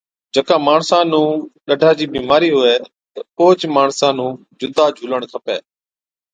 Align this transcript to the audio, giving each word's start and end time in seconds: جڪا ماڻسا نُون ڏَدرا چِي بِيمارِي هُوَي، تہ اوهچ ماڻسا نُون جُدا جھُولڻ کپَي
جڪا 0.33 0.55
ماڻسا 0.67 0.99
نُون 1.11 1.29
ڏَدرا 1.67 1.91
چِي 1.97 2.05
بِيمارِي 2.13 2.49
هُوَي، 2.55 2.75
تہ 3.13 3.19
اوهچ 3.37 3.59
ماڻسا 3.75 4.07
نُون 4.17 4.31
جُدا 4.59 4.85
جھُولڻ 4.95 5.21
کپَي 5.31 5.57